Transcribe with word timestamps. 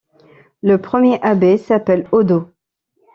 Le 0.63 0.81
premier 0.81 1.19
abbé 1.21 1.59
s'appelle 1.59 2.07
Oddo. 2.11 2.47